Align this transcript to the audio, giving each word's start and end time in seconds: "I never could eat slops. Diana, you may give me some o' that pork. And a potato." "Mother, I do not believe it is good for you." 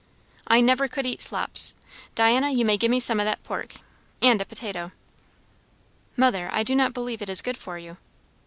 "I 0.47 0.61
never 0.61 0.87
could 0.87 1.05
eat 1.05 1.21
slops. 1.21 1.75
Diana, 2.15 2.49
you 2.49 2.65
may 2.65 2.75
give 2.75 2.89
me 2.89 2.99
some 2.99 3.19
o' 3.19 3.23
that 3.23 3.43
pork. 3.43 3.75
And 4.19 4.41
a 4.41 4.45
potato." 4.45 4.93
"Mother, 6.17 6.49
I 6.51 6.63
do 6.63 6.73
not 6.73 6.95
believe 6.95 7.21
it 7.21 7.29
is 7.29 7.43
good 7.43 7.55
for 7.55 7.77
you." 7.77 7.97